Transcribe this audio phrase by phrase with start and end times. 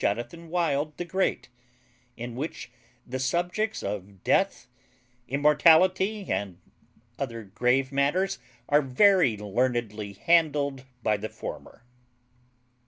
[0.00, 1.48] JONATHAN WILD THE GREAT;
[2.16, 2.72] IN WHICH
[3.06, 4.66] THE SUBJECTS OF DEATH,
[5.28, 6.58] IMMORTALITY, AND
[7.20, 11.84] OTHER GRAVE MATTERS, ARE VERY LEARNEDLY HANDLED BY THE FORMER.